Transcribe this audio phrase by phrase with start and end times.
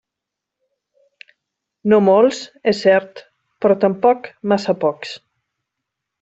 [1.93, 2.39] No molts,
[2.73, 3.21] és cert,
[3.67, 5.15] però tampoc massa pocs.